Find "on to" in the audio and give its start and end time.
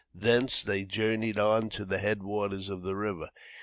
1.37-1.85